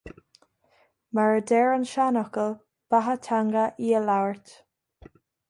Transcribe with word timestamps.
Mar 1.17 1.33
a 1.39 1.43
deir 1.51 1.69
an 1.75 1.85
seanfhocal 1.91 2.49
"Beatha 2.95 3.15
Teanga 3.29 3.67
í 3.91 3.93
a 4.01 4.01
Labhairt". 4.09 4.53